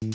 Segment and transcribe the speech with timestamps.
[0.00, 0.12] صباح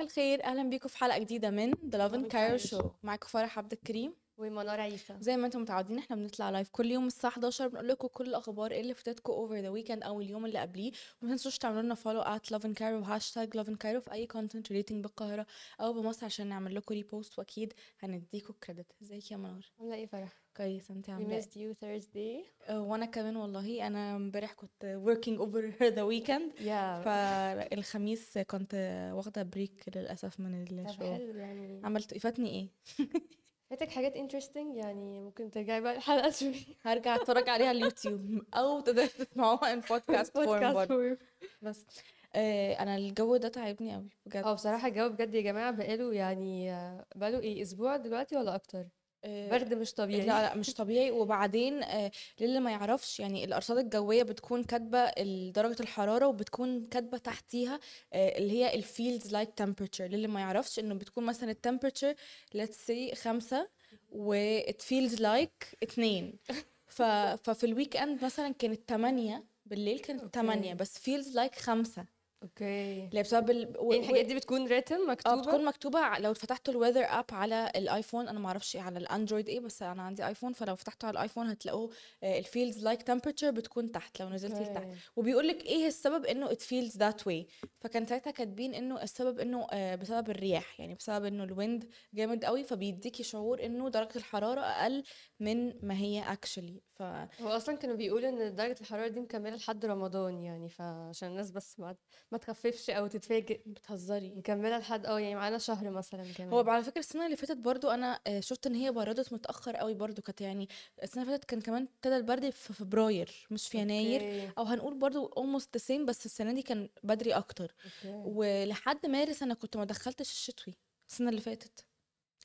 [0.00, 4.14] الخير أهلا بيكم في حلقة جديدة من The Lovin Cairo show معاكم فرح عبد الكريم.
[4.38, 8.08] ومنار عيسى زي ما أنتم متعودين إحنا بنطلع live كل يوم الساعة 11 بنقول لكم
[8.08, 10.92] كل الأخبار اللي فاتتكم over the weekend أو اليوم اللي قبليه.
[11.22, 15.02] وما تنسوش تعملوا لنا follow at Lovin Cairo وهاشتاج Lovin Cairo في أي content relating
[15.02, 15.46] بالقاهرة
[15.80, 20.42] أو بمصر عشان نعمل لكم repost وأكيد هنديكم credit ازيك يا منار عاملة إيه فرح؟
[20.56, 22.16] كويس انت عاملة missed you Thursday.
[22.16, 23.86] إيه وأنا كمان والله.
[23.86, 26.62] أنا امبارح كنت working over the weekend.
[26.62, 28.74] يا فالخميس كنت
[29.14, 31.06] واخدة break للأسف من الشغل.
[31.06, 31.80] حلو يعني.
[31.84, 32.68] عملت فاتني إيه؟
[33.70, 36.74] فاتك حاجات interesting يعني ممكن ترجعي بقى الحلقة تشوفي.
[36.82, 38.42] هرجع أتفرج عليها على اليوتيوب.
[38.54, 41.18] أو تسمعوها in podcast form برضه.
[41.62, 41.86] بس
[42.34, 44.44] آه أنا الجو ده تعبني قوي بجد.
[44.44, 48.86] آه بصراحة الجو بجد يا جماعة بقاله يعني آه، بقاله إيه أسبوع دلوقتي ولا أكتر؟
[49.26, 50.20] برد مش طبيعي.
[50.26, 51.10] لا لا مش طبيعي.
[51.10, 52.10] وبعدين آه
[52.40, 55.10] للي ما يعرفش؟ يعني الأرصاد الجوية بتكون كاتبة
[55.50, 57.80] درجة الحرارة وبتكون كاتبة تحتيها
[58.12, 60.00] آه اللي هي ال feels like temperature.
[60.00, 62.14] للي ما يعرفش؟ إنه بتكون مثلا ال temperature
[62.56, 63.68] let's say خمسة
[64.10, 66.38] و it feels like اتنين.
[66.86, 70.32] ف ففي ال weekend مثلا كانت تمانية بالليل كانت okay.
[70.32, 72.15] تمانية بس feels like خمسة.
[72.42, 73.04] أوكي.
[73.08, 73.74] اللي بسبب ال...
[73.78, 73.92] و...
[73.92, 77.24] يعني الحاجات دي بتكون written آه مكتوبة؟ بتكون مكتوبة ع- لو فتحتوا ال weather app
[77.32, 81.14] على الآيفون أنا ما أعرفش على الأندرويد إيه بس أنا عندي آيفون فلو فتحتوا على
[81.16, 81.90] الآيفون هتلاقوه
[82.22, 84.76] ال feels like temperature بتكون تحت لو نزلتي لتحت.
[84.84, 84.96] okay.
[85.16, 87.68] وبيقول لك إيه السبب إنه it feels that way.
[87.80, 92.44] فكان ساعتها كاتبين إنه السبب إنه آه، بسبب الرياح يعني بسبب إنه ال wind جامد
[92.44, 95.02] قوي فبيديكي شعور إنه درجة الحرارة أقل
[95.40, 96.80] من ما هي actually.
[96.94, 101.50] ف هو أصلا كانوا بيقولوا إن درجة الحرارة دي مكملة لحد رمضان يعني فعشان الناس
[101.50, 101.96] بس ما
[102.32, 104.30] ما تخففش أو تتفاجئ بتهزري.
[104.30, 106.52] مكملة لحد آه يعني معانا شهر مثلا كمان.
[106.52, 109.94] هو على فكرة السنة اللي فاتت برضو أنا آه، شفت إن هي بردت متأخر قوي
[109.94, 110.22] برضو.
[110.22, 110.68] كانت يعني
[111.02, 114.20] السنة اللي فاتت كان كمان ابتدى البرد في فبراير مش في يناير.
[114.20, 114.50] okay.
[114.58, 117.74] أو هنقول برضو almost the same بس السنة دي كان بدري أكتر.
[117.84, 118.22] okay.
[118.24, 120.74] ولحد مارس أنا كنت ما دخلتش الشتوي
[121.08, 121.86] السنة اللي فاتت.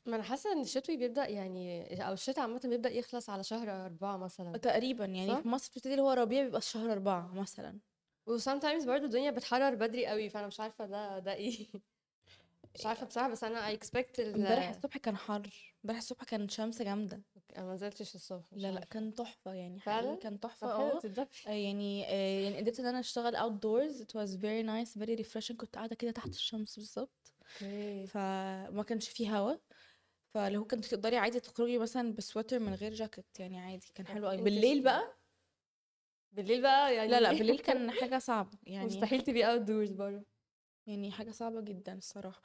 [0.05, 4.17] ما أنا حاسة إن الشتوي بيبدأ يعني أو الشتاء عامة بيبدأ يخلص على شهر أربعة
[4.17, 4.57] مثلا.
[4.57, 7.79] تقريبا يعني صح؟ في مصر بتبتدي اللي هو ربيع بيبقى شهر أربعة مثلا.
[8.27, 11.67] و sometimes برضو الدنيا بتحرر بدري قوي فأنا مش عارفة ده ده إيه؟
[12.75, 15.49] مش عارفة بصراحة بس أنا expect ال امبارح الصبح كان حر.
[15.83, 17.21] امبارح الصبح كان شمس جامدة.
[17.57, 18.85] أنا ما نزلتش الصبح لا لا عارفة.
[18.85, 21.01] كان تحفة يعني فعلا؟ كان طب حلو آه.
[21.47, 23.95] آه، يعني آه، يعني قدرت إن أنا أشتغل outdoors.
[23.95, 25.55] It was very nice very refreshing.
[25.55, 27.33] كنت قاعدة كده تحت الشمس بالظبط.
[28.07, 29.55] فما كانش فيه هوا.
[30.35, 34.41] هو كنت تقدري عادي تخرجي مثلا بسويتر من غير جاكيت يعني عادي كان حلو قوي
[34.41, 34.83] بالليل.
[34.83, 35.17] بقى
[36.31, 38.57] بالليل بقى يعني لا لا بالليل كان حاجة صعبة.
[38.63, 40.23] يعني مستحيل تبقي outdoors بره
[40.87, 42.41] يعني حاجة صعبة جدا الصراحة.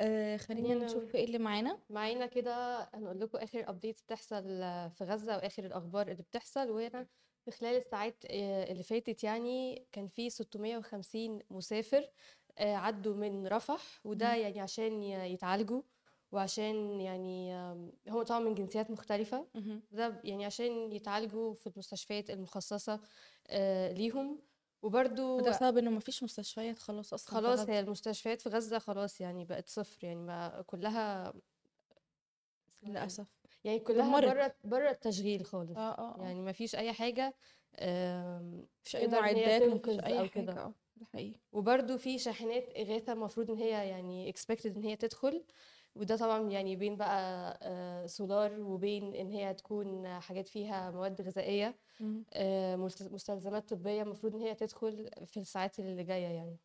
[0.00, 1.78] آه خلينا خلينا- نشوف إيه اللي معانا.
[1.90, 4.42] معانا كده هنقول لكم آخر updates بتحصل
[4.90, 6.70] في غزة وآخر الأخبار اللي بتحصل.
[6.70, 7.06] وهنا
[7.44, 12.10] في خلال الساعات آه، اللي فاتت يعني كان في 650 مسافر
[12.58, 14.00] آه، عدوا من رفح.
[14.04, 14.34] وده.
[14.34, 15.82] يعني عشان يتعالجوا.
[16.32, 17.54] وعشان يعني
[18.08, 19.46] هم طبعا من جنسيات مختلفة.
[19.92, 23.00] ده يعني عشان يتعالجوا في المستشفيات المخصصة
[23.48, 24.38] آه، ليهم.
[24.82, 27.68] وبرضو وده بسبب إنه مفيش مستشفيات خلاص أصلا خلاص.
[27.68, 31.32] هي المستشفيات في غزة خلاص يعني بقت صفر يعني ما كلها
[32.82, 33.28] إيه؟ للأسف.
[33.64, 34.20] يعني كلها.
[34.20, 35.76] بره بره التشغيل خالص.
[35.76, 37.34] آه آه يعني ما فيش أي حاجة
[37.78, 40.52] آم، مفيش أي معدات مفيش أي حاجة كده.
[40.52, 41.40] آه ده حقيقي.
[41.52, 45.44] وبرده في شاحنات إغاثة المفروض إن هي يعني expected إن هي تدخل.
[45.96, 51.78] وده طبعا يعني بين بقى آه، سولار وبين إن هي تكون حاجات فيها مواد غذائية.
[52.34, 56.58] آه، مستلزمات طبية المفروض إن هي تدخل في الساعات اللي جاية يعني.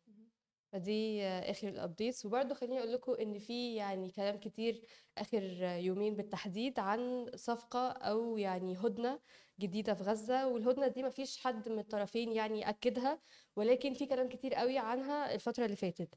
[0.72, 4.86] فدي آه، آخر ال updates وبرضه خليني أقول لكم إن في يعني كلام كتير
[5.18, 9.20] آخر يومين بالتحديد عن صفقة أو يعني هدنة
[9.60, 10.48] جديدة في غزة.
[10.48, 13.20] والهدنة دي مفيش حد من الطرفين يعني أكدها
[13.56, 16.14] ولكن في كلام كتير قوي عنها الفترة اللي فاتت.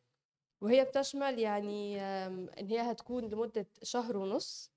[0.66, 4.72] وهي بتشمل يعني إن هي هتكون لمدة شهر ونص.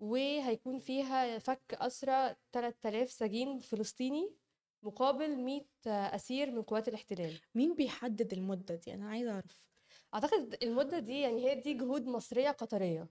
[0.00, 4.30] وهيكون فيها فك أسرى 3000 سجين فلسطيني
[4.82, 7.32] مقابل 100 أسير من قوات الاحتلال.
[7.54, 9.68] مين بيحدد المدة دي؟ أنا عايزة أعرف.
[10.14, 13.08] أعتقد المدة دي يعني هي دي جهود مصرية قطرية.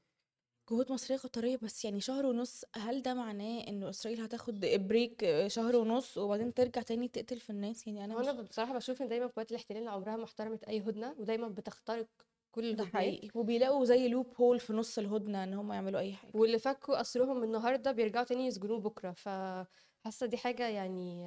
[0.71, 5.75] جهود مصرية قطرية بس يعني شهر ونص هل ده معناه إنه إسرائيل هتاخد بريك شهر
[5.75, 9.27] ونص وبعدين ترجع تاني تقتل في الناس؟ يعني أنا أنا مش بصراحة بشوف إن دايما
[9.27, 12.07] قوات الاحتلال عمرها ما احترمت أي هدنة ودايما بتخترق
[12.51, 13.29] كل ده حقيقي.
[13.35, 16.31] وبيلاقوا زي لوب هول في نص الهدنة إن هم يعملوا أي حاجة.
[16.35, 19.11] واللي فكوا أسرهم النهاردة بيرجعوا تاني يسجنوه بكرة.
[19.11, 21.21] فحاسة دي حاجة يعني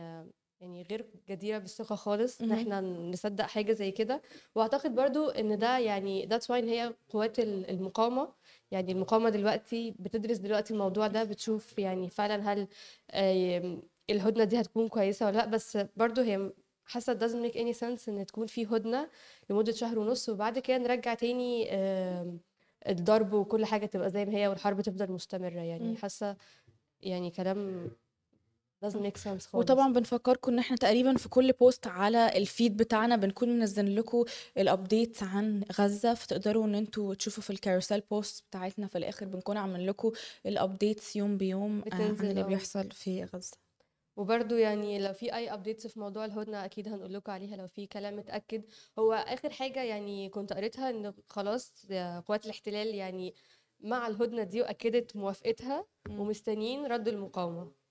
[0.60, 2.52] يعني غير جديرة بالثقة خالص إن.
[2.52, 4.22] إحنا نصدق حاجة زي كده.
[4.54, 8.32] وأعتقد برضو إن ده يعني that's why إن هي قوات ال- المقاومة.
[8.74, 12.68] يعني المقاومة دلوقتي بتدرس دلوقتي الموضوع ده بتشوف يعني فعلا هل
[14.10, 16.52] الهدنة دي هتكون كويسة ولا لأ بس برضو هي
[16.84, 19.08] حاسة it doesn't make any sense إن تكون في هدنة
[19.50, 21.68] لمدة شهر ونص وبعد كده نرجع تاني
[22.88, 25.96] الضرب وكل حاجة تبقى زي ما هي والحرب تفضل مستمرة يعني مم.
[25.96, 26.36] حاسة
[27.02, 27.90] يعني كلام
[28.90, 29.54] doesn't make sense خالص.
[29.54, 34.24] وطبعا بنفكركم إن إحنا تقريبا في كل post على ال feed بتاعنا بنكون منزلين لكم
[34.58, 39.26] ال updates عن غزة فتقدروا إن أنتوا تشوفوا في ال carousel post بتاعتنا في الآخر
[39.26, 40.12] بنكون عاملين لكم
[40.46, 42.44] ال updates يوم بيوم آه، عن اللي آه.
[42.44, 43.56] بيحصل في غزة.
[44.16, 47.86] وبرضو يعني لو في أي updates في موضوع الهدنة أكيد هنقول لكم عليها لو في
[47.86, 48.62] كلام متأكد.
[48.98, 51.86] هو آخر حاجة يعني كنت قريتها إن خلاص
[52.26, 53.34] قوات الاحتلال يعني
[53.80, 55.86] مع الهدنة دي وأكدت موافقتها.
[56.10, 57.83] ومستنيين رد المقاومة.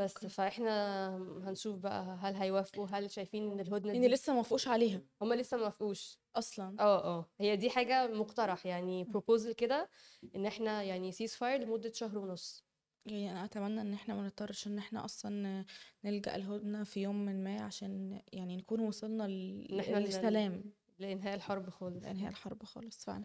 [0.00, 5.00] بس فإحنا هنشوف بقى هل هيوافقوا هل شايفين إن الهدنة دي لسه ما وافقوش عليها.
[5.22, 6.18] هما لسه ما وافقوش.
[6.36, 6.76] أصلا.
[6.80, 7.30] آه آه.
[7.40, 9.88] هي دي حاجة مقترح يعني proposal كده
[10.36, 12.64] إن إحنا يعني ceasefire لمدة شهر ونص.
[13.06, 15.64] يعني أنا أتمنى إن إحنا ما نضطرش إن إحنا أصلا
[16.04, 20.72] نلجأ الهدنة في يوم من ما عشان يعني نكون وصلنا ل- إحنا للسلام.
[20.98, 22.02] لإنهاء الحرب خالص.
[22.04, 23.24] لإنهاء الحرب خالص فعلا.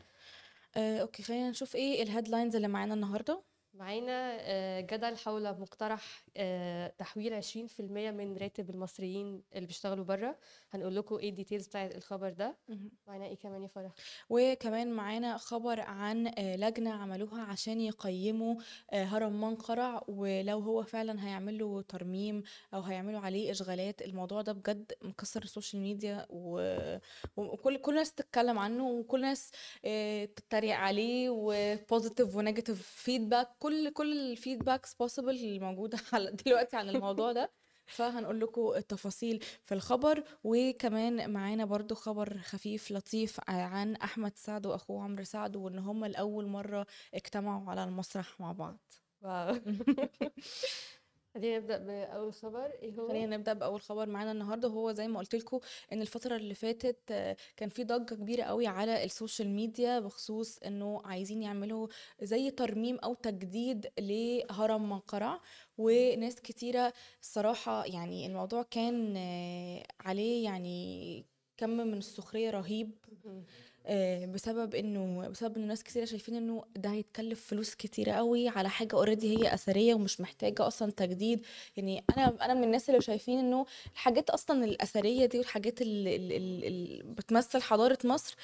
[0.76, 3.44] آه، okay خلينا نشوف إيه ال headlines اللي معانا النهارده.
[3.80, 10.38] معانا آه، جدل حول مقترح آه، تحويل 20% من راتب المصريين اللي بيشتغلوا بره
[10.74, 12.56] هنقول لكم إيه ال details بتاعت الخبر ده.
[13.08, 13.92] معانا إيه كمان يا فرح؟
[14.30, 18.56] وكمان معانا خبر عن آه، لجنة عملوها عشان يقيموا
[18.94, 20.04] هرم منقرع.
[20.08, 22.44] ولو هو فعلا هيعملوا ترميم
[22.74, 26.26] أو هيعملوا عليه إشغالات الموضوع ده بجد مكسر ال social media.
[26.30, 29.52] وكل كل الناس تتكلم عنه وكل الناس
[30.36, 36.78] تتريق عليه و positive و negative feedback كل كل ال feedbacks possible الموجودة على دلوقتي
[36.78, 37.52] عن الموضوع ده.
[37.88, 40.24] فهنقول لكم التفاصيل في الخبر.
[40.44, 46.48] وكمان معانا برضو خبر خفيف لطيف عن أحمد سعد وأخوه عمرو سعد وإن هما لأول
[46.48, 48.78] مرة اجتمعوا على المسرح مع بعض.
[51.36, 52.66] خلينا نبدأ بأول خبر.
[52.66, 54.68] إيه هو؟ خلينا نبدأ بأول خبر معانا النهارده.
[54.68, 55.60] وهو زي ما قلت لكم
[55.94, 60.58] إن الفترة اللي فاتت آه، كان في ضجة كبيرة قوي على ال social media بخصوص
[60.58, 61.88] إنه عايزين يعملوا
[62.22, 65.42] زي ترميم أو تجديد لهرم منقرع
[65.78, 71.26] وناس كتيرة الصراحة يعني الموضوع كان آه، عليه يعني
[71.58, 72.92] كم من السخرية رهيب.
[74.26, 78.96] بسبب إنه بسبب إنه ناس كتيرة شايفين إنه ده هيتكلف فلوس كتيرة قوي على حاجة
[78.96, 81.46] already هي أثرية ومش محتاجة أصلا تجديد.
[81.78, 86.38] يعني أنا أنا من الناس اللي شايفين إنه الحاجات أصلا الأثرية دي والحاجات اللي, اللي,
[86.68, 88.36] اللي بتمثل حضارة مصر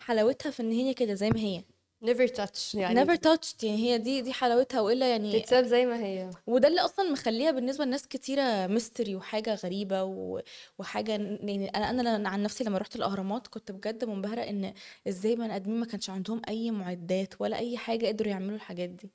[0.00, 1.64] حلاوتها في إن هي كده زي ما هي.
[2.04, 3.04] Never touch يعني.
[3.04, 6.30] Never touched يعني هي دي دي حلاوتها وإلا يعني تتساب زي ما هي.
[6.46, 10.40] وده اللي أصلا مخليها بالنسبة لناس كتيرة ميستري وحاجة غريبة و...
[10.78, 14.74] وحاجة يعني أنا أنا عن نفسي لما رحت الأهرامات كنت بجد منبهرة إن
[15.08, 19.10] إزاي بني آدمين ما كانش عندهم أي معدات ولا أي حاجة قدروا يعملوا الحاجات دي.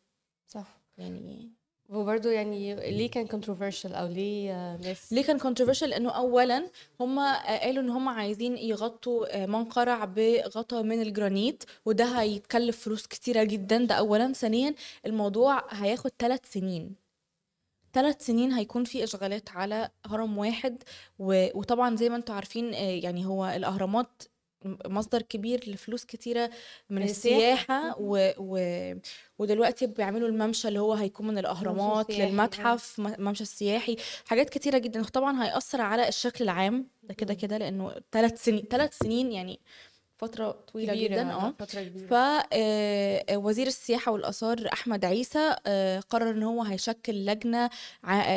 [0.47, 0.81] صح.
[0.97, 1.54] يعني
[1.89, 7.83] وبرضه يعني ليه كان controversial أو ليه آه، ليه كان controversial لأنه اولا هم قالوا
[7.83, 13.85] إن هم عايزين يغطوا آه، منقرع بغطا من الجرانيت وده هيتكلف فلوس كتيرة جدا.
[13.85, 14.33] ده اولا.
[14.33, 16.95] ثانيا الموضوع هياخد ثلاث سنين.
[17.93, 20.83] ثلاث سنين هيكون في إشغالات على هرم واحد.
[21.19, 24.23] وطبعا زي ما أنتم عارفين آه، يعني هو الأهرامات
[24.87, 26.49] مصدر كبير لفلوس كتيرة
[26.89, 28.31] من السياحة و...
[28.37, 28.59] و...
[29.39, 31.37] ودلوقتي بيعملوا الممشى اللي هو هيكون من
[32.11, 32.25] آه.
[32.25, 33.95] للمتحف م- ممشى السياحي
[34.25, 37.33] حاجات كتيرة جدا طبعا هيأثر على الشكل العام ده كده.
[37.33, 39.59] كده لأنه ثلاث سنين ثلاث سنين يعني
[40.17, 41.53] فترة طويلة كبيرة جدا آه.
[41.59, 42.07] فترة كبيرة.
[42.07, 47.69] فوزير السياحة والآثار أحمد عيسى آه، قرر إن هو هيشكل لجنة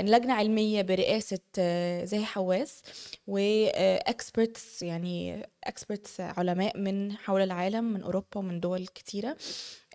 [0.02, 2.82] لجنة علمية برئاسة آه، زاهي حواس
[3.26, 9.36] وإكسبرتس يعني إكسبرتس علماء من حول العالم من أوروبا ومن دول كتيرة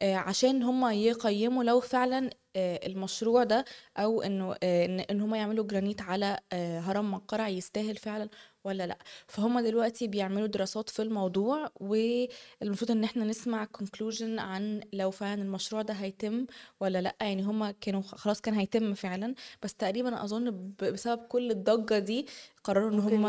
[0.01, 3.65] آه، عشان هم يقيموا لو فعلا آه، المشروع ده
[3.97, 8.29] أو إنه آه، إن إن هم يعملوا جرانيت على آه، هرم منقرع يستاهل فعلا.
[8.63, 8.97] ولا لأ.
[9.27, 15.81] فهم دلوقتي بيعملوا دراسات في الموضوع والمفروض إن إحنا نسمع conclusion عن لو فعلا المشروع
[15.81, 16.45] ده هيتم
[16.79, 17.15] ولا لأ.
[17.21, 19.35] يعني هم كانوا خلاص كان هيتم فعلا.
[19.63, 22.25] بس تقريبا أظن بسبب كل الضجة دي
[22.63, 23.25] قرروا إن هم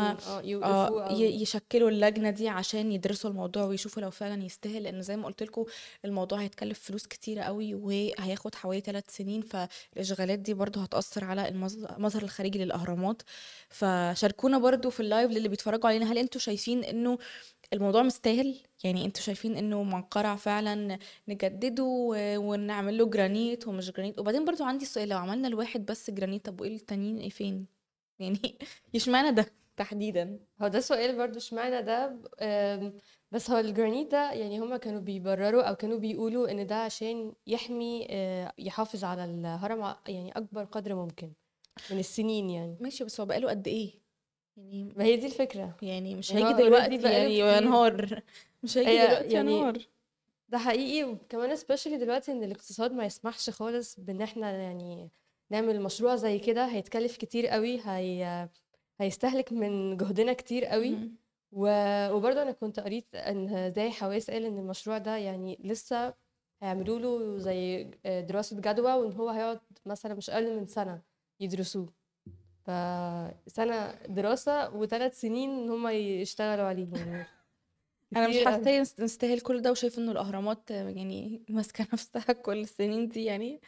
[0.87, 5.25] أو ي- يشكلوا اللجنة دي عشان يدرسوا الموضوع ويشوفوا لو فعلا يستاهل لأن زي ما
[5.25, 5.65] قلت لكم
[6.05, 11.91] الموضوع هيتكلف فلوس كتيرة قوي وهياخد حوالي ثلاث سنين فالإشغالات دي برضو هتأثر على المظ-
[11.97, 13.21] المظهر الخارجي للأهرامات.
[13.69, 17.17] فشاركونا برضو في ال live للي بيتفرجوا علينا هل أنتوا شايفين إنه
[17.73, 21.83] الموضوع مستاهل؟ يعني أنتوا شايفين إنه منقرع فعلا نجدده
[22.37, 26.61] ونعمل له جرانيت ومش جرانيت؟ وبعدين برضو عندي سؤال لو عملنا الواحد بس جرانيت طب
[26.61, 27.74] وإيه التانيين إيه فين؟
[28.19, 28.57] يعني
[28.95, 29.45] اشمعنى ده
[29.77, 32.17] تحديدا؟ هو ده سؤال برضو اشمعنى ده؟
[33.31, 38.07] بس هو الجرانيت ده يعني هما كانوا بيبرروا أو كانوا بيقولوا إن ده عشان يحمي
[38.09, 41.31] آه، يحافظ على الهرم يعني أكبر قدر ممكن
[41.91, 42.77] من السنين يعني.
[42.79, 43.93] ماشي بس هو بقاله قد إيه؟
[44.57, 45.75] يعني ما هي دي الفكرة.
[45.81, 47.39] يعني مش هيجي دلوقتي يعني.
[47.39, 48.21] ينهار.
[48.63, 49.77] مش هيجي هي دلوقتي يعني ينهار.
[50.49, 55.09] ده حقيقي وكمان especially دلوقتي إن الاقتصاد ما يسمحش خالص بإن إحنا يعني
[55.51, 58.49] نعمل مشروع زي كده هيتكلف كتير قوي هي
[59.01, 60.89] هيستهلك من جهدنا كتير قوي.
[61.51, 66.13] و- وبرضه أنا كنت قريت إن زي حواس قال إن المشروع ده يعني لسه
[66.61, 71.01] هيعملوا له زي دراسة جدوى وإن هو هيقعد مثلا مش أقل من سنة
[71.39, 71.93] يدرسوه.
[72.63, 77.25] فسنة دراسة وثلاث سنين إن هم يشتغلوا عليه يعني.
[78.17, 83.23] أنا مش حاسة نستاهل كل ده وشايفة إنه الأهرامات يعني ماسكة نفسها كل السنين دي
[83.23, 83.61] يعني.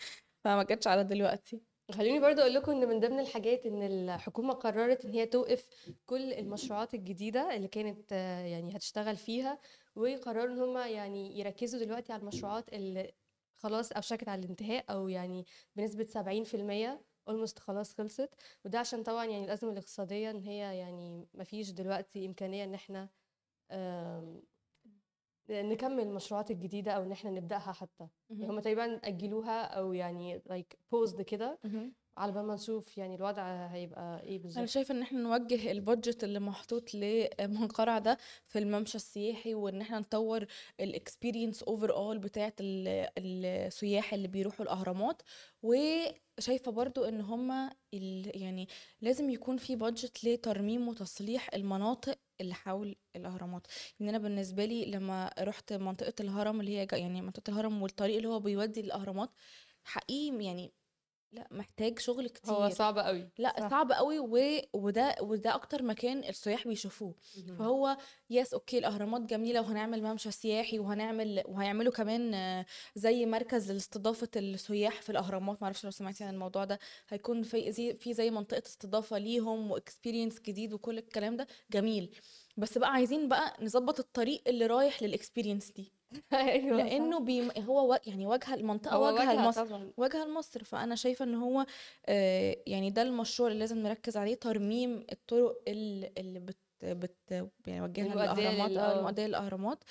[0.43, 1.61] فما جاتش على دلوقتي.
[1.91, 5.67] خليني برضو أقول لكم إن من ضمن الحاجات إن الحكومة قررت إن هي توقف
[6.05, 9.59] كل المشروعات الجديدة اللي كانت يعني هتشتغل فيها
[9.95, 13.13] وقرروا إن هم يعني يركزوا دلوقتي على المشروعات اللي
[13.57, 18.29] خلاص أوشكت على الانتهاء أو يعني بنسبة 70% almost خلاص خلصت.
[18.65, 23.09] وده عشان طبعا يعني الأزمة الاقتصادية إن هي يعني مفيش دلوقتي إمكانية إن إحنا
[25.49, 28.07] نكمل المشروعات الجديدة أو إن إحنا نبدأها حتى.
[28.29, 31.59] يعني هم تقريبا أجلوها أو يعني like paused كده.
[32.17, 35.79] على بال ما نشوف يعني الوضع هيبقى إيه أنا بالظبط شايفة إن إحنا نوجه ال
[35.79, 40.45] budget اللي محطوط لمنقرع ده في الممشى السياحي وإن إحنا نطور
[40.79, 45.21] ال experience overall بتاعة ال- السياح اللي بيروحوا الأهرامات.
[45.63, 48.67] وشايفة برضو إن هما يعني
[49.01, 53.67] لازم يكون في budget لترميم وتصليح المناطق اللي حول الأهرامات.
[54.01, 58.27] ان أنا بالنسبة لي لما رحت منطقة الهرم اللي هي يعني منطقة الهرم والطريق اللي
[58.27, 59.29] هو بيودي للاهرامات
[59.83, 60.73] حقيقي يعني
[61.31, 62.53] لأ محتاج شغل كتير.
[62.53, 63.29] هو صعب قوي.
[63.37, 63.69] لأ صح.
[63.69, 64.61] صعب قوي و...
[64.73, 67.15] وده وده أكتر مكان السياح بيشوفوه.
[67.59, 67.97] فهو
[68.29, 72.65] yes okay الأهرامات جميلة وهنعمل ممشى سياحي وهنعمل وهيعملوا كمان
[72.95, 75.61] زي مركز لاستضافة السياح في الأهرامات.
[75.61, 76.79] معرفش لو سمعتي عن الموضوع ده.
[77.09, 81.47] هيكون في زي في زي منطقة استضافة ليهم و experience جديد وكل الكلام ده.
[81.71, 82.15] جميل.
[82.57, 85.96] بس بقى عايزين بقى نظبط الطريق اللي رايح لل experience دي.
[86.31, 86.37] صح.
[86.45, 87.49] لأنه بي...
[87.63, 87.97] هو و...
[88.05, 89.91] يعني واجهه المنطقة واجهه لمصر طبعا.
[89.97, 91.65] واجهه لمصر فأنا شايفة إن هو
[92.05, 97.81] آه، يعني ده المشروع اللي لازم نركز عليه ترميم الطرق ال- اللي بت بت يعني
[97.81, 98.71] وجهنا للأهرامات.
[98.71, 98.99] لل- آه آه.
[98.99, 99.83] المؤدية للأهرامات.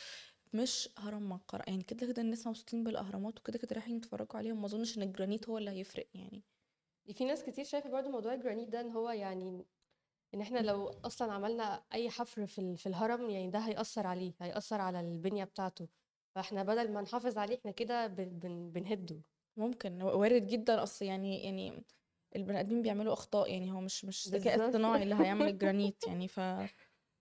[0.52, 4.60] مش هرم منقرع يعني كده كده الناس مبسوطين بالأهرامات وكده كده رايحين يتفرجوا عليهم.
[4.60, 6.42] ما أظنش إن الجرانيت هو اللي هيفرق يعني.
[7.14, 9.66] في ناس كتير شايفة برضو موضوع الجرانيت ده إن هو يعني
[10.34, 14.80] إن إحنا لو أصلا عملنا أي حفر في في الهرم يعني ده هيأثر عليه هيأثر
[14.80, 15.88] على البنية بتاعته.
[16.36, 19.20] فاحنا بدل ما نحافظ عليه إحنا كده بن بن بنهده
[19.56, 21.84] ممكن وارد جدا أصل يعني يعني
[22.36, 24.68] البني آدمين بيعملوا أخطاء يعني هو مش مش ذكاء.
[24.68, 26.40] اصطناعي اللي هيعمل الجرانيت يعني ف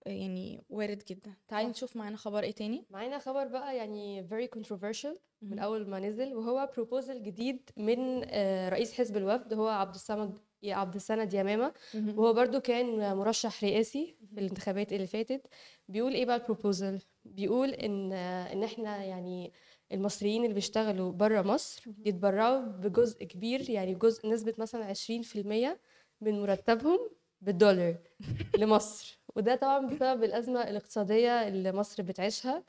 [0.06, 1.70] يعني وارد جدا تعالي.
[1.70, 5.60] نشوف معانا خبر إيه تاني معانا خبر بقى يعني very controversial من.
[5.60, 10.38] أول ما نزل وهو بروبوزل جديد من آه، رئيس حزب الوفد هو عبد الصمد
[10.74, 12.20] عبد السند يمامة مهم.
[12.20, 15.48] وهو برضو كان مرشح رئاسي في الانتخابات اللي فاتت.
[15.88, 19.54] بيقول إيه بقى ال proposal بيقول إن إن إحنا يعني
[19.92, 25.78] المصريين اللي بيشتغلوا بره مصر يتبرعوا بجزء كبير يعني جزء نسبة مثلا 20%
[26.22, 27.00] من مرتبهم
[27.42, 27.96] بالدولار
[28.58, 29.20] لمصر.
[29.36, 32.64] وده طبعا بسبب الأزمة الاقتصادية اللي مصر بتعيشها.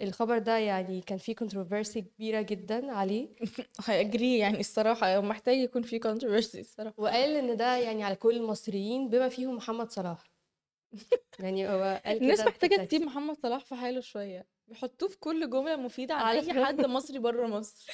[0.00, 3.28] الخبر ده يعني كان فيه controversy كبيرة جدا عليه
[3.84, 9.08] هيجري يعني الصراحة محتاج يكون في controversy الصراحة وقال إن ده يعني على كل المصريين
[9.10, 10.30] بما فيهم محمد صلاح
[11.40, 12.84] يعني هو قال الناس كده في محتاجة.
[12.84, 16.64] تسيب محمد صلاح في حاله شوية بيحطوه في كل جملة مفيدة على أي.
[16.64, 17.86] حد مصري بره مصر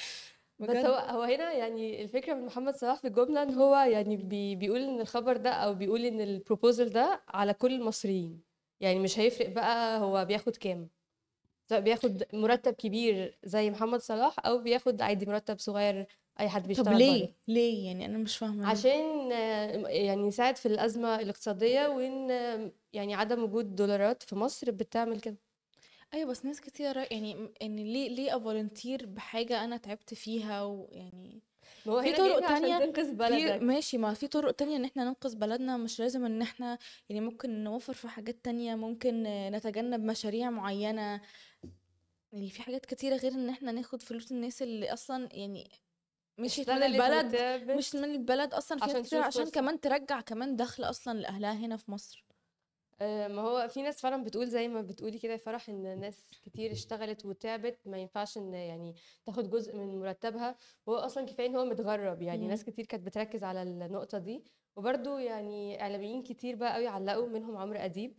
[0.59, 0.75] بس.
[0.75, 4.81] هو هو هنا يعني الفكرة من محمد صلاح في الجملة إن هو يعني بي بيقول
[4.81, 8.46] إن الخبر ده أو بيقول إن البروبوزل ده على كل المصريين
[8.79, 10.89] يعني مش هيفرق بقى هو بياخد كام.
[11.69, 16.07] سواء بياخد مرتب كبير زي محمد صلاح أو بياخد عادي مرتب صغير
[16.39, 17.33] أي حد طب بيشتغل ليه؟ بره.
[17.47, 18.67] ليه؟ يعني أنا مش فاهمة ليه.
[18.69, 19.31] عشان
[19.91, 22.29] يعني يساعد في الأزمة الاقتصادية وإن
[22.93, 25.37] يعني عدم وجود دولارات في مصر بتعمل كده.
[26.13, 31.41] أيوه بس ناس كتير يعني م- يعني ليه ليه أفولنتير بحاجة أنا تعبت فيها؟ ويعني
[31.89, 35.35] هو في طرق تانية تنقذ في بلدك ماشي ما في طرق تانية إن إحنا ننقذ
[35.35, 36.77] بلدنا مش لازم إن إحنا
[37.09, 41.21] يعني ممكن نوفر في حاجات تانية ممكن نتجنب مشاريع معينة
[42.33, 45.71] يعني في حاجات كتيرة غير إن إحنا ناخد فلوس الناس اللي أصلا يعني
[46.39, 47.35] مشيت من البلد.
[47.77, 49.49] مش من البلد أصلا في عشان كتير عشان.
[49.49, 52.26] كمان ترجع كمان دخل أصلا لأهلها هنا في مصر
[53.01, 56.71] ما هو في ناس فعلا بتقول زي ما بتقولي كده يا فرح إن ناس كتير
[56.71, 60.55] اشتغلت وتعبت ما ينفعش إن يعني تاخد جزء من مرتبها.
[60.85, 62.47] وهو أصلا كفاية إن هو متغرب يعني مم.
[62.49, 64.43] ناس كتير كانت بتركز على النقطة دي.
[64.75, 68.17] وبرده يعني إعلاميين كتير بقى قوي علقوا منهم عمرو أديب.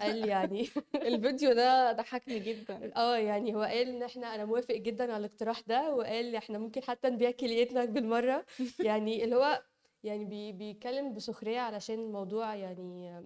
[0.00, 2.96] قال يعني الفيديو ده ضحكني جدا.
[2.96, 6.82] آه يعني هو قال إن إحنا أنا موافق جدا على الاقتراح ده وقال إحنا ممكن
[6.82, 8.46] حتى نبيع كليتنا بالمرة.
[8.84, 9.62] يعني اللي هو
[10.02, 13.24] يعني بي بيتكلم بسخرية علشان الموضوع يعني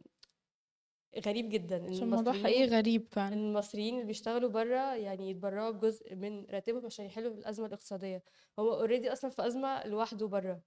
[1.26, 1.76] غريب جدا.
[1.76, 3.34] إن عشان الموضوع حقيقي المصريين غريب فعلا.
[3.34, 8.22] المصريين اللي بيشتغلوا بره يعني يتبرعوا بجزء من راتبهم عشان يحلوا الأزمة الاقتصادية.
[8.58, 10.60] هو already أصلا في أزمة لوحده بره.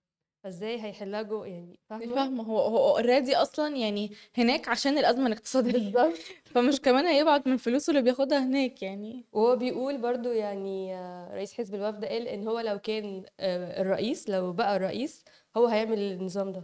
[0.44, 2.44] فإزاي هيحلها جوه؟ يعني فاهمة؟ فاهمة.
[2.44, 5.72] هو هو already أصلا يعني هناك عشان الأزمة الاقتصادية.
[5.72, 6.18] بالظبط.
[6.54, 9.26] فمش كمان هيبعت من فلوسه اللي بياخدها هناك يعني.
[9.32, 14.30] وهو بيقول برضو يعني آه، رئيس حزب الوفد قال إن هو لو كان آه، الرئيس
[14.30, 15.26] لو بقى الرئيس
[15.58, 16.64] هو هيعمل النظام ده.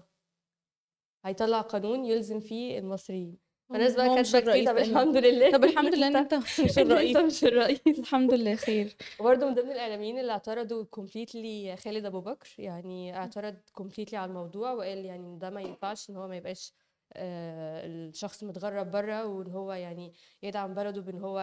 [1.26, 3.38] هيطلع قانون يلزم فيه المصريين.
[3.70, 4.66] فالناس بقى كاتبة كتير.
[4.66, 5.52] طب الحمد لله.
[5.52, 7.18] طب الحمد لله إن أنت مش الرئيس.
[7.18, 7.80] مش الرئيس.
[7.88, 8.96] الحمد لله خير.
[9.20, 14.72] وبرضه من ضمن الإعلاميين اللي اعترضوا completely خالد أبو بكر يعني اعترض completely على الموضوع
[14.72, 16.74] وقال يعني ده ما ينفعش إن هو ما يبقاش
[17.14, 21.40] آه، الشخص متغرب بره وإن هو يعني يدعم بلده بإن هو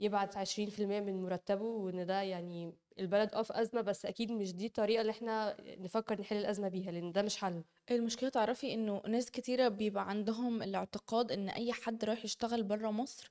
[0.00, 4.66] يبعت 20% من مرتبه وإن ده يعني البلد آه في أزمة بس أكيد مش دي
[4.66, 7.64] الطريقة اللي إحنا نفكر نحل الأزمة بيها لأن ده مش حل.
[7.90, 13.30] المشكلة تعرفي إنه ناس كتيرة بيبقى عندهم الاعتقاد إن أي حد رايح يشتغل برا مصر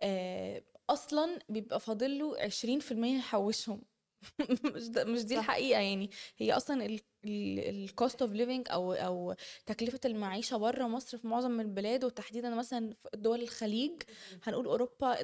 [0.00, 3.82] آه أصلا بيبقى فاضل له 20% يحوشهم.
[4.74, 5.40] مش ده مش دي صح.
[5.40, 6.10] الحقيقة يعني.
[6.38, 9.34] هي أصلا ال cost of living أو أو
[9.66, 14.02] تكلفة المعيشة برا مصر في معظم البلاد وتحديدا مثلا في دول الخليج
[14.42, 15.16] هنقول أوروبا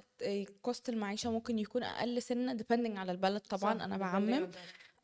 [0.62, 4.50] cost المعيشة ممكن يكون أقل سنة depending على البلد طبعا أنا بعمم.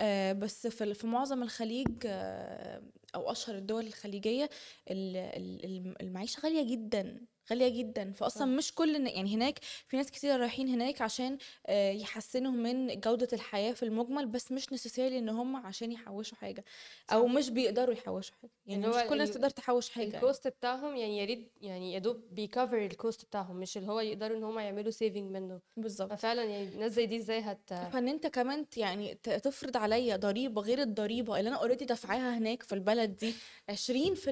[0.01, 2.83] آه، بس في في معظم الخليج آه،
[3.15, 4.45] أو أشهر الدول الخليجية
[4.91, 7.21] ال- ال- الم- المعيشة غالية جدا.
[7.51, 8.13] غالية جدا.
[8.13, 8.49] فأصلا صح.
[8.53, 9.59] مش كل يعني هناك
[9.89, 14.73] في ناس كتير رايحين هناك عشان آه، يحسنوا من جودة الحياة في المجمل بس مش
[14.73, 16.65] necessarily إن هم عشان يحوشوا حاجة
[17.13, 17.33] أو صح.
[17.35, 18.51] مش بيقدروا يحوشوا حاجة.
[18.67, 20.17] يعني مش كل الناس ال- تقدر تحوش حاجة يعني.
[20.17, 23.93] الكوست بتاعهم يعني يا ريت يعني يا دوب بي cover ال cost بتاعهم مش اللي
[23.93, 25.61] هو يقدروا إن هم يعملوا saving منه.
[25.77, 26.13] بالظبط.
[26.13, 30.83] ففعلا يعني ناس زي دي إزاي هت فان أنت كمان يعني تفرض عليا ضريبة غير
[30.83, 33.35] الضريبة اللي أنا already دافعاها هناك في البلد دي
[33.71, 34.29] 20%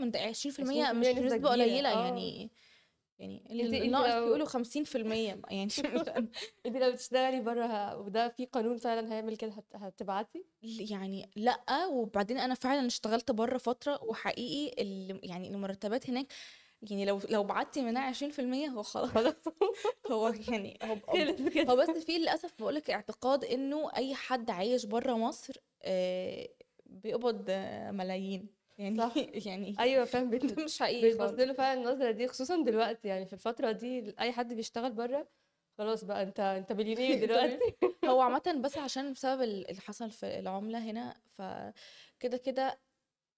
[0.00, 0.60] من ده 20% 20%
[0.92, 2.50] مش نسبة قليلة يعني.
[3.22, 5.68] يعني انت ال- انت الناقص لو بيقولوا 50% يعني
[6.66, 9.64] انت لو بتشتغلي بره وده في قانون فعلا هيعمل كده هت...
[9.74, 11.86] هتبعتي؟ يعني لأ.
[11.86, 16.26] وبعدين أنا فعلا اشتغلت بره فترة وحقيقي ال- يعني المرتبات هناك
[16.90, 19.34] يعني لو لو بعتي منها 20% هو خلاص.
[20.12, 21.16] هو يعني هو
[21.70, 26.48] هو بس في للأسف بقولك اعتقاد إنه أي حد عايش بره مصر آه،
[26.86, 27.50] بيقبض
[27.90, 28.61] ملايين.
[28.82, 29.14] يعني صح.
[29.48, 30.30] يعني أيوه فاهم.
[30.30, 30.64] ده.
[30.64, 31.40] مش حقيقي خالص.
[31.40, 35.28] له فعلا النظرة دي خصوصا دلوقتي يعني في الفترة دي أي حد بيشتغل بره
[35.78, 37.76] خلاص بقى أنت أنت مليونير أنت دلوقتي.
[38.04, 42.80] هو عامة بس عشان بسبب ال- اللي حصل في العملة هنا فكده كده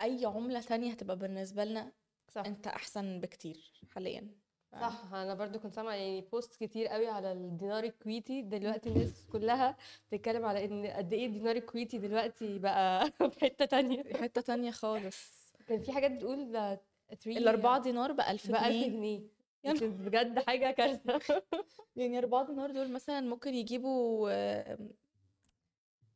[0.02, 1.92] أي عملة تانية هتبقى بالنسبة لنا
[2.28, 2.44] صح.
[2.46, 4.43] أنت أحسن بكتير حاليا.
[4.80, 9.76] صح أنا برضو كنت سامعة يعني بوست كتير قوي على الدينار الكويتي دلوقتي الناس كلها
[10.08, 14.02] بتتكلم على إن قد إيه الدينار الكويتي دلوقتي بقى في حتة تانية.
[14.14, 15.52] حتة تانية خالص.
[15.68, 16.80] كان في حاجات بتقول 3
[17.26, 18.88] الأربعة دينار بألف ب 1000 جنيه.
[18.88, 19.20] جنيه.
[19.64, 21.20] يا which is بجد حاجة كارثة.
[21.96, 24.30] يعني أربعة دينار دول مثلا ممكن يجيبوا
[24.72, 24.90] آم،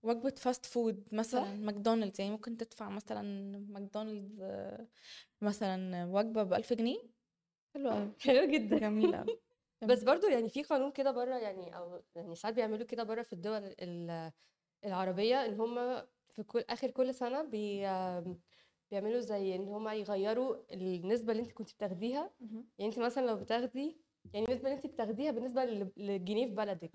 [0.02, 2.20] وجبة fast food مثلا ماكدونالدز.
[2.20, 3.22] يعني ممكن تدفع مثلا
[3.68, 4.86] ماكدونالدز آه،
[5.42, 7.17] مثلا وجبة بألف جنيه.
[7.74, 8.12] حلو أوي.
[8.26, 8.78] حلو جدا.
[8.78, 9.24] جميل
[9.82, 13.32] بس برضو يعني في قانون كده بره يعني أو يعني ساعات بيعملوا كده بره في
[13.32, 14.32] الدول ال-
[14.84, 17.86] العربية إن هم في كل آخر كل سنة بي
[18.90, 22.34] بيعملوا زي إن هم يغيروا النسبة اللي أنت كنت بتاخديها.
[22.78, 24.00] يعني أنت مثلا لو بتاخدي
[24.34, 26.94] يعني النسبة اللي أنت بتاخديها بالنسبة لل- للجنيه في بلدك.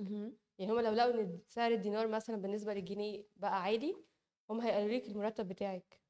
[0.59, 4.05] يعني هم لو لقوا إن سعر الدينار مثلا بالنسبة للجنيه بقى عالي
[4.49, 6.02] هم هيقللوا لك المرتب بتاعك.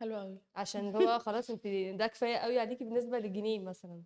[0.00, 0.38] حلو أوي.
[0.54, 1.66] عشان هو خلاص انت
[1.98, 4.02] ده كفاية قوي عليكي بالنسبة للجنيه مثلا.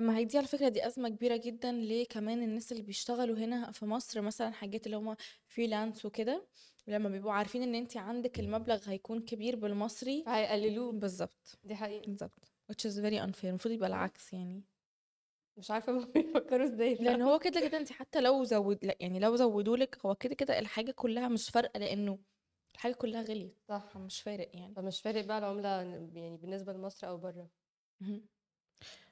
[0.00, 3.70] اما هي دي على فكرة دي أزمة كبيرة جدا ليه كمان الناس اللي بيشتغلوا هنا
[3.70, 6.46] في مصر مثلا حاجات اللي هما فريلانس وكده
[6.86, 10.92] لما بيبقوا عارفين إن انت عندك المبلغ هيكون كبير بالمصري هيقللوه.
[10.92, 12.06] بالظبط دي حقيقة.
[12.06, 13.44] بالظبط which is very unfair.
[13.44, 14.62] المفروض يبقى العكس يعني.
[15.58, 16.94] مش عارفة هم بيفكروا إزاي.
[16.94, 20.34] لأن هو كده كده انت حتى لو زود لا يعني لو زودوا لك هو كده
[20.34, 22.18] كده الحاجة كلها مش فارقة لأنه
[22.74, 23.58] الحاجة كلها غليت.
[23.68, 23.82] صح.
[23.88, 24.76] فمش فارق يعني.
[24.76, 25.68] فمش فارق بقى العملة
[26.14, 27.50] يعني بالنسبة لمصر أو بره.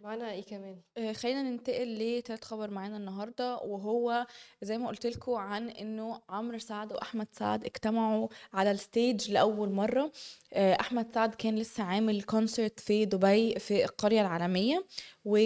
[0.01, 4.27] معانا إيه كمان؟ آه، خلينا ننتقل لتالت خبر معانا النهارده وهو
[4.63, 9.71] زي ما قلت لكم عن إنه عمرو سعد وأحمد سعد اجتمعوا على ال stage لأول
[9.73, 10.13] مرة.
[10.53, 14.87] آه، أحمد سعد كان لسه عامل concert في دبي في القرية العالمية
[15.25, 15.37] و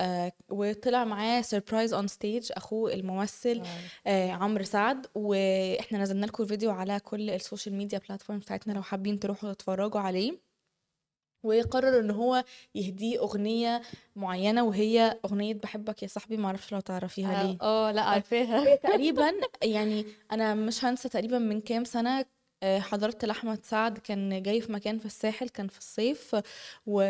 [0.00, 3.62] آه، وطلع معاه surprise on stage أخوه الممثل
[4.06, 5.06] آه، عمرو سعد.
[5.14, 10.00] وإحنا نزلنا لكم الفيديو على كل ال social media platforms بتاعتنا لو حابين تروحوا تتفرجوا
[10.00, 10.49] عليه.
[11.42, 13.82] وقرر إن هو يهديه أغنية
[14.16, 17.56] معينة وهي أغنية بحبك يا صاحبي معرفش لو تعرفيها ليه.
[17.62, 18.68] آه لا عارفاها.
[18.68, 22.24] هي تقريبا يعني أنا مش هنسى تقريبا من كام سنة
[22.62, 26.36] آه، حضرت لأحمد سعد كان جاي في مكان في الساحل كان في الصيف
[26.86, 27.02] و...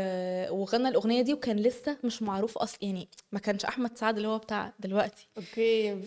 [0.51, 4.38] وغنى الأغنية دي وكان لسه مش معروف أصلا يعني ما كانش أحمد سعد اللي هو
[4.38, 5.29] بتاع دلوقتي.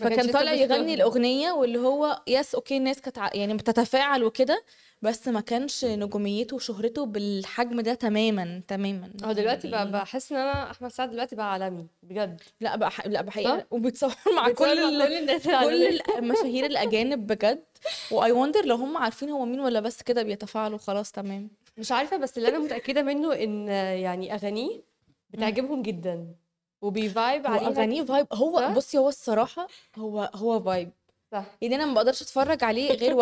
[0.20, 0.52] فكان طالع.
[0.52, 4.64] يغني الأغنية واللي هو yes okay الناس كانت يعني بتتفاعل وكده
[5.04, 9.10] بس ما كانش نجوميته وشهرته بالحجم ده تماما تماما.
[9.24, 12.40] آه دلوقتي بقى يعني بحس إن أنا أحمد سعد دلوقتي بقى عالمي بجد.
[12.60, 13.06] لا بقى ح...
[13.06, 13.58] لا بحقيقة.
[13.58, 15.06] صح؟ وبيتصور مع كل مع.
[15.06, 16.00] كل الناس كل.
[16.18, 17.64] المشاهير الأجانب بجد.
[18.10, 21.50] وأي wonder لو هم عارفين هو مين ولا بس كده بيتفاعلوا خلاص تمام.
[21.78, 24.82] مش عارفة بس اللي أنا متأكدة منه إن يعني أغانيه
[25.30, 26.34] بتعجبهم جدا.
[26.82, 27.68] وبي vibe هو عليها.
[27.68, 30.90] أغانيه vibe هو؟ بصي هو الصراحة هو هو vibe
[31.32, 31.44] صح.
[31.62, 33.14] يعني أنا ما بقدرش أتفرج عليه غير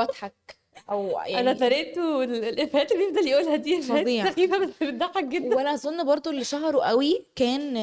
[0.91, 4.31] أنا يعني طريقته ال- الإفيهات اللي بيفضل يقولها دي فظيع.
[4.31, 7.75] سخيفة بس بتضحك جدا وأنا أظن برضو اللي شهره قوي كان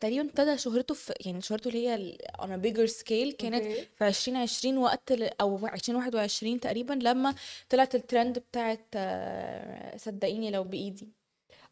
[0.00, 3.86] تقريبا ابتدى شهرته في يعني شهرته اللي هي on a bigger scale كانت okay.
[3.98, 7.34] في 2020 وقت أو 2021 تقريبا لما
[7.70, 11.08] طلعت الترند بتاعت آه، صدقيني لو بإيدي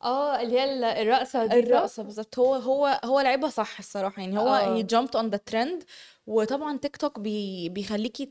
[0.02, 4.22] آه اللي هي ال- الرقصة دي صح؟ الرقصة بالظبط هو هو هو لعبها صح الصراحة
[4.22, 5.84] يعني هو he jumped on the trend
[6.26, 8.28] وطبعا تيك توك بي بيخليكي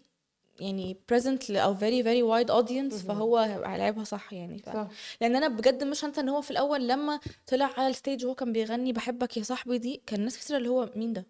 [0.59, 3.05] يعني present ل- أو very very wide audience.
[3.07, 4.65] فهو لعبها صح يعني ف...
[4.69, 4.87] صح.
[5.21, 8.35] لأن أنا بجد مش هنسى إن هو في الأول لما طلع على ال stage وهو
[8.35, 11.25] كان بيغني بحبك يا صاحبي دي كان ناس كتير اللي هو مين ده؟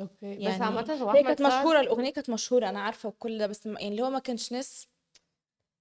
[0.00, 0.34] okay.
[0.36, 3.46] بس يعني عامة هو هي أحمد كانت مشهورة الأغنية كانت مشهورة أنا عارفة وكل ده
[3.46, 4.86] بس يعني اللي هو ما كانش ناس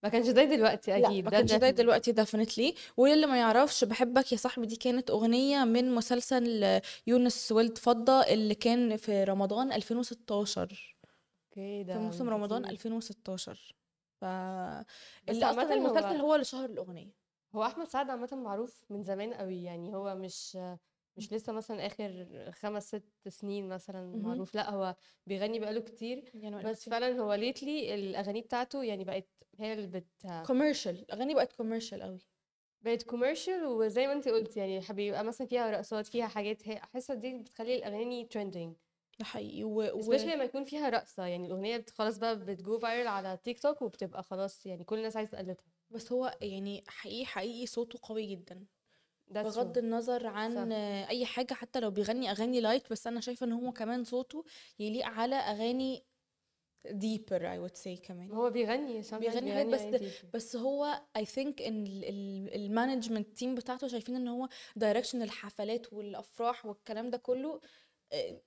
[0.03, 1.71] ما كانش زي دلوقتي أكيد ما كانش زي.
[1.71, 7.77] دلوقتي definitely واللي ما يعرفش بحبك يا صاحبي دي كانت أغنية من مسلسل يونس ولد
[7.77, 10.96] فضة اللي كان في رمضان 2016
[11.57, 12.71] okay ده في موسم رمضان كتير.
[12.73, 13.75] 2016
[14.21, 14.85] ف اللي
[15.29, 17.11] أصلا عامة هو المسلسل هو اللي شهر الأغنية.
[17.55, 20.57] هو أحمد سعد عامة معروف من زمان قوي يعني هو مش
[21.17, 24.17] مش لسه مثلا آخر خمس ست سنين مثلا.
[24.17, 24.55] معروف.
[24.55, 24.95] لا هو
[25.27, 26.31] بيغني بقاله كتير.
[26.33, 29.27] يعني بس فعلا هو lately الأغاني بتاعته يعني بقت
[29.59, 30.07] هي اللي بت
[30.47, 32.19] commercial الأغاني بقت commercial قوي.
[32.81, 37.13] بقت commercial وزي ما انت قلت يعني بيبقى مثلا فيها رقصات فيها حاجات هي حاسة
[37.13, 38.75] دي بتخلي الأغاني trending
[39.19, 39.75] ده حقيقي و...
[39.81, 40.13] و...
[40.13, 44.23] لما يكون فيها رقصة يعني الأغنية خلاص بقى بت go viral على تيك توك وبتبقى
[44.23, 48.65] خلاص يعني كل الناس عايزة تقلدها بس هو يعني حقيقي حقيقي صوته قوي جدا
[49.29, 49.77] That's بغض true.
[49.77, 50.75] النظر عن صح.
[51.09, 54.45] أي حاجة حتى لو بيغني أغاني light بس أنا شايفة إن هو كمان صوته
[54.79, 56.03] يليق على أغاني
[56.87, 60.03] deeper I would say كمان هو بيغني بيغني حاجات بس.
[60.33, 61.85] بس هو I think إن
[62.55, 67.61] ال management team بتاعته شايفين إن هو direction الحفلات والأفراح والكلام ده كله
[68.13, 68.41] آه،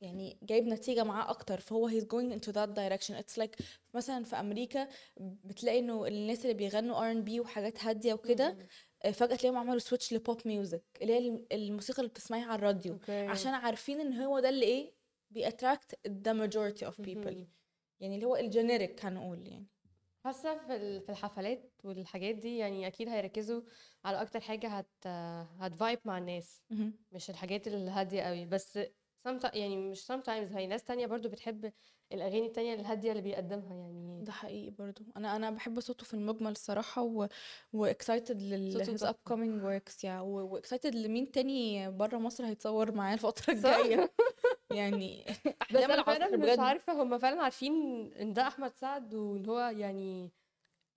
[0.00, 4.36] يعني جايب نتيجة معاه أكتر فهو he's going into that direction it's like مثلا في
[4.40, 4.88] أمريكا
[5.20, 8.56] بتلاقي إنه الناس اللي بيغنوا R&B وحاجات هادية وكده.
[9.04, 12.54] آه، فجأة تلاقيهم عملوا switch ل pop music اللي هي الم- الموسيقى اللي بتسمعيها على
[12.58, 14.92] الراديو okay عشان عارفين إن هو ده اللي إيه
[15.30, 17.48] بي attract the majority of people مهم.
[18.00, 19.66] يعني اللي هو ال generic هنقول يعني
[20.24, 23.62] حاسة في ال- في الحفلات والحاجات دي يعني أكيد هيركزوا
[24.04, 25.06] على أكتر حاجة هت
[25.60, 26.62] هت vibe مع الناس.
[27.12, 28.78] مش الحاجات الهادية قوي بس
[29.28, 31.72] sometimes يعني مش sometimes هي ناس تانية برضو بتحب
[32.12, 35.02] الأغاني التانية الهادية اللي بيقدمها يعني ده حقيقي برضو.
[35.16, 37.28] أنا أنا بحب صوته في المجمل الصراحة و
[37.72, 42.92] و excited لل his upcoming works يعني و, و excited لمين تاني بره مصر هيتصور
[42.92, 44.12] معاه الفترة صح؟ الجاية.
[44.70, 45.24] يعني
[45.72, 46.58] فعلا العصر مش بجد.
[46.58, 47.72] عارفة هم فعلا عارفين
[48.12, 50.30] إن ده أحمد سعد وإن هو يعني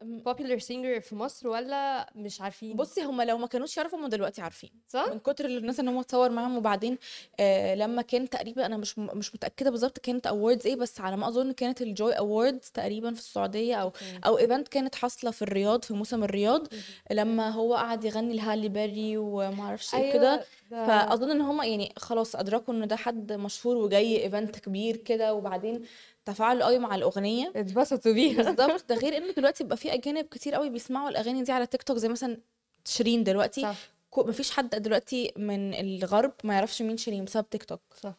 [0.01, 4.41] popular singer في مصر ولا مش عارفين بصي هما لو ما كانوش يعرفوا هما دلوقتي
[4.41, 6.97] عارفين صح من كتر الناس ان هو اتصور معاهم وبعدين
[7.39, 11.27] آه لما كان تقريبا أنا مش مش متأكدة بالظبط كانت awards إيه بس على ما
[11.27, 14.19] أظن كانت ال Joy Awards تقريبا في السعودية أو okay.
[14.25, 16.81] أو event كانت حاصلة في الرياض في موسم الرياض مهم.
[17.11, 21.61] لما هو قعد يغني لهالي بيري وما أعرفش إيه أيوه كده ده فأظن إن هم
[21.61, 25.81] يعني خلاص أدركوا إن ده حد مشهور وجاي event كبير كده وبعدين
[26.25, 27.51] تفاعلوا قوي مع الأغنية.
[27.55, 28.43] اتبسطوا بيها.
[28.43, 31.84] بالظبط ده غير إنه دلوقتي بقى في أجانب كتير قوي بيسمعوا الأغاني دي على تيك
[31.84, 32.38] توك زي مثلا
[32.86, 33.62] شيرين دلوقتي.
[33.62, 33.77] صح.
[34.17, 38.15] مفيش حد دلوقتي من الغرب ما يعرفش مين شيرين بسبب تيك توك صح.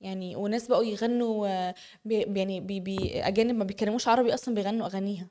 [0.00, 1.72] يعني وناس بقوا يغنوا
[2.04, 5.28] بي يعني بي بي أجانب ما بيتكلموش عربي أصلا بيغنوا أغانيها.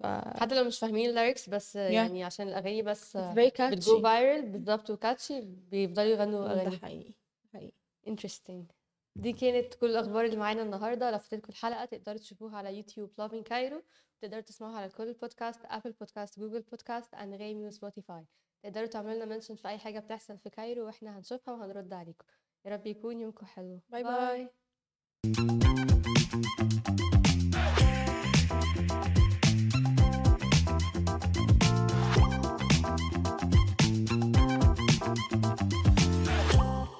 [0.00, 0.06] ف
[0.40, 4.90] حتى لو مش فاهمين ال lyrics بس يعني عشان الأغاني بس بت go viral بالظبط
[4.90, 6.78] و catchy بيفضلوا يغنوا ده أغاني.
[6.78, 7.12] حقيقي
[7.54, 7.72] حقيقي.
[8.08, 8.79] Interesting.
[9.16, 11.10] دي كانت كل الأخبار اللي معانا النهارده.
[11.10, 13.82] لو فاتتكم الحلقة تقدروا تشوفوها على يوتيوب Lovin Cairo
[14.20, 18.26] تقدروا تسمعوها على كل البودكاست Apple Podcasts Google Podcasts انغامي و Spotify
[18.62, 22.24] تقدروا تعملوا لنا mention في أي حاجة بتحصل في كايرو وإحنا هنشوفها وهنرد عليكم.
[22.64, 23.80] يا رب يكون يومكم حلو.
[23.88, 24.48] bye bye